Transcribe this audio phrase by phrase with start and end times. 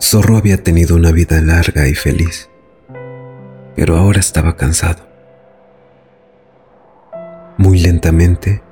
[0.00, 2.48] Zorro había tenido una vida larga y feliz,
[3.74, 5.08] pero ahora estaba cansado.
[7.56, 8.62] Muy lentamente,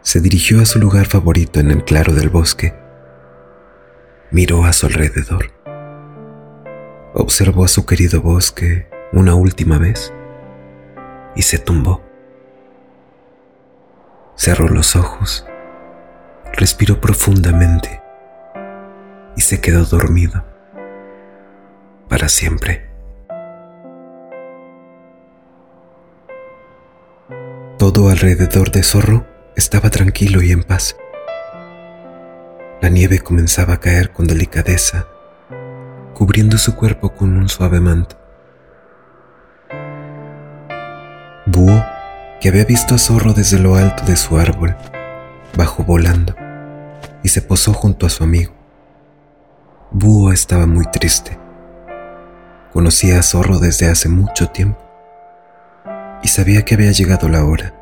[0.00, 2.74] se dirigió a su lugar favorito en el claro del bosque.
[4.30, 5.52] Miró a su alrededor.
[7.12, 10.14] Observó a su querido bosque una última vez
[11.36, 12.02] y se tumbó.
[14.34, 15.46] Cerró los ojos,
[16.54, 18.07] respiró profundamente
[19.38, 20.44] y se quedó dormido
[22.08, 22.90] para siempre.
[27.78, 30.96] Todo alrededor de Zorro estaba tranquilo y en paz.
[32.82, 35.06] La nieve comenzaba a caer con delicadeza,
[36.14, 38.18] cubriendo su cuerpo con un suave manto.
[41.46, 41.84] Búho,
[42.40, 44.74] que había visto a Zorro desde lo alto de su árbol,
[45.56, 46.34] bajó volando
[47.22, 48.57] y se posó junto a su amigo.
[49.90, 51.38] Búho estaba muy triste.
[52.74, 54.78] Conocía a Zorro desde hace mucho tiempo
[56.22, 57.74] y sabía que había llegado la hora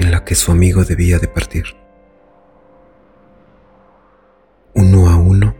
[0.00, 1.66] en la que su amigo debía de partir.
[4.74, 5.54] Uno a uno,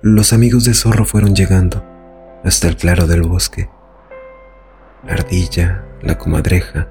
[0.00, 1.84] los amigos de Zorro fueron llegando
[2.42, 3.68] hasta el claro del bosque.
[5.04, 6.88] La ardilla, la comadreja,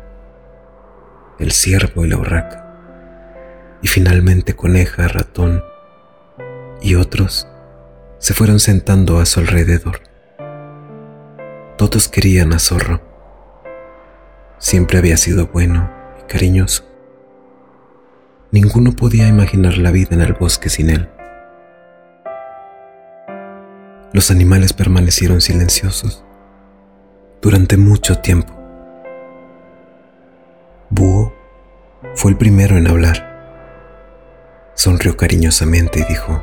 [1.40, 5.64] el ciervo y la urraca, y finalmente coneja, ratón
[6.80, 7.48] y otros
[8.26, 10.02] se fueron sentando a su alrededor.
[11.78, 13.00] Todos querían a Zorro.
[14.58, 16.84] Siempre había sido bueno y cariñoso.
[18.50, 21.08] Ninguno podía imaginar la vida en el bosque sin él.
[24.12, 26.26] Los animales permanecieron silenciosos
[27.44, 28.52] durante mucho tiempo.
[30.90, 31.32] Búho
[32.16, 34.72] fue el primero en hablar.
[34.74, 36.42] Sonrió cariñosamente y dijo,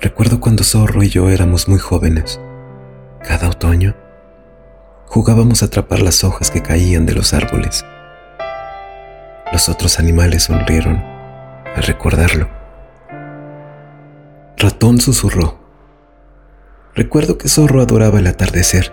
[0.00, 2.40] Recuerdo cuando Zorro y yo éramos muy jóvenes.
[3.22, 3.94] Cada otoño
[5.06, 7.84] jugábamos a atrapar las hojas que caían de los árboles.
[9.52, 10.96] Los otros animales sonrieron
[11.74, 12.48] al recordarlo.
[14.56, 15.58] Ratón susurró.
[16.94, 18.92] Recuerdo que Zorro adoraba el atardecer.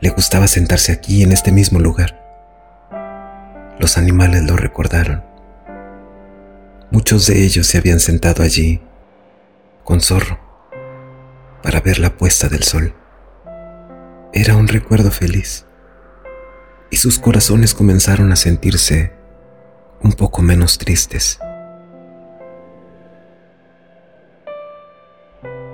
[0.00, 2.16] Le gustaba sentarse aquí en este mismo lugar.
[3.78, 5.24] Los animales lo recordaron.
[6.90, 8.80] Muchos de ellos se habían sentado allí
[9.88, 10.38] con Zorro
[11.62, 12.94] para ver la puesta del sol.
[14.34, 15.64] Era un recuerdo feliz
[16.90, 19.14] y sus corazones comenzaron a sentirse
[20.02, 21.40] un poco menos tristes.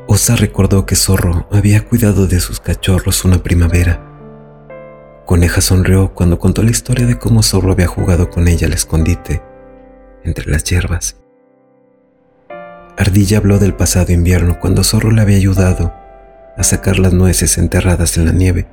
[0.06, 4.00] Osa recordó que Zorro había cuidado de sus cachorros una primavera.
[5.26, 9.42] Coneja sonrió cuando contó la historia de cómo Zorro había jugado con ella al escondite
[10.22, 11.16] entre las hierbas.
[12.96, 15.92] Ardilla habló del pasado invierno cuando Zorro le había ayudado
[16.56, 18.68] a sacar las nueces enterradas en la nieve.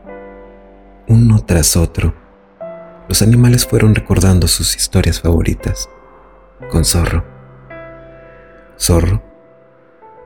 [1.07, 2.13] Uno tras otro,
[3.09, 5.89] los animales fueron recordando sus historias favoritas
[6.69, 7.25] con Zorro.
[8.79, 9.23] Zorro,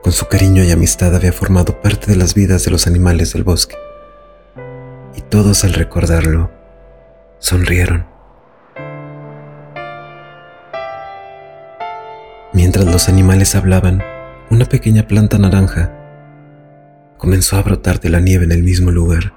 [0.02, 3.44] con su cariño y amistad, había formado parte de las vidas de los animales del
[3.44, 3.76] bosque.
[5.14, 6.50] Y todos al recordarlo,
[7.38, 8.15] sonrieron.
[12.66, 14.02] Mientras los animales hablaban,
[14.50, 15.92] una pequeña planta naranja
[17.16, 19.32] comenzó a brotar de la nieve en el mismo lugar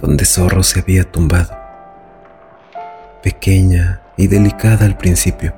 [0.00, 1.54] donde Zorro se había tumbado.
[3.22, 5.54] Pequeña y delicada al principio,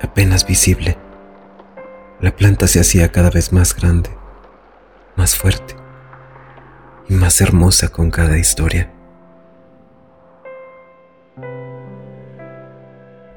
[0.00, 0.98] apenas visible,
[2.20, 4.10] la planta se hacía cada vez más grande,
[5.16, 5.74] más fuerte
[7.08, 8.93] y más hermosa con cada historia.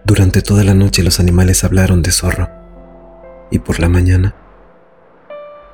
[0.08, 2.48] Durante toda la noche los animales hablaron de zorro
[3.52, 4.34] y por la mañana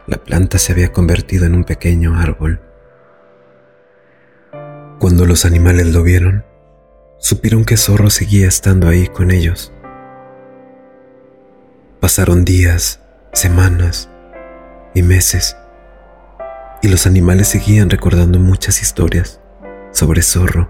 [0.07, 2.59] la planta se había convertido en un pequeño árbol.
[4.97, 6.45] Cuando los animales lo vieron,
[7.19, 9.71] supieron que Zorro seguía estando ahí con ellos.
[11.99, 13.01] Pasaron días,
[13.33, 14.09] semanas
[14.95, 15.55] y meses,
[16.81, 19.39] y los animales seguían recordando muchas historias
[19.91, 20.69] sobre Zorro.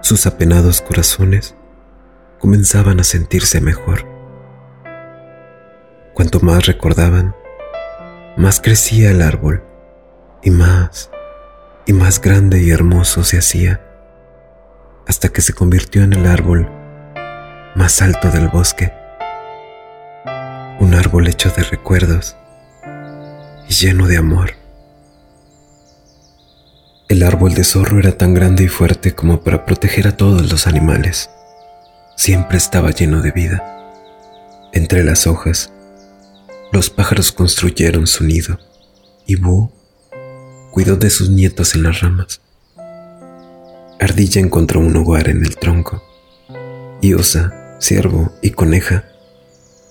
[0.00, 1.54] Sus apenados corazones
[2.42, 4.04] comenzaban a sentirse mejor.
[6.12, 7.36] Cuanto más recordaban,
[8.36, 9.62] más crecía el árbol
[10.42, 11.08] y más
[11.86, 13.80] y más grande y hermoso se hacía,
[15.06, 16.68] hasta que se convirtió en el árbol
[17.76, 18.92] más alto del bosque,
[20.80, 22.36] un árbol hecho de recuerdos
[23.68, 24.50] y lleno de amor.
[27.08, 30.66] El árbol de zorro era tan grande y fuerte como para proteger a todos los
[30.66, 31.30] animales
[32.16, 33.62] siempre estaba lleno de vida.
[34.72, 35.72] Entre las hojas,
[36.72, 38.58] los pájaros construyeron su nido
[39.26, 39.72] y Búho
[40.70, 42.40] cuidó de sus nietos en las ramas.
[44.00, 46.02] Ardilla encontró un hogar en el tronco
[47.00, 49.04] y Osa, Ciervo y Coneja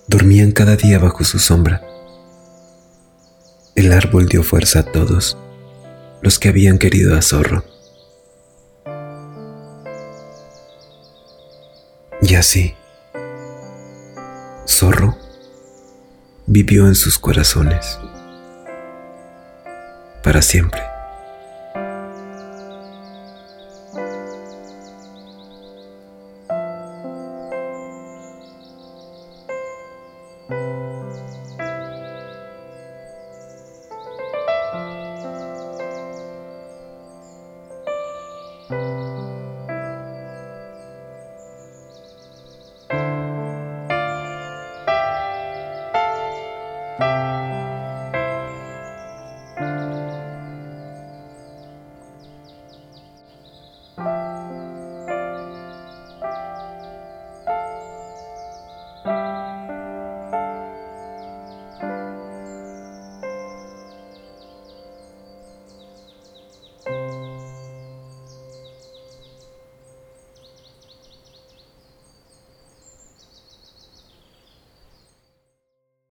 [0.08, 1.82] dormían cada día bajo su sombra.
[3.74, 5.38] El árbol dio fuerza a todos
[6.20, 7.64] los que habían querido a Zorro.
[12.32, 12.74] Y así,
[14.66, 15.18] Zorro
[16.46, 18.00] vivió en sus corazones
[20.22, 20.91] para siempre.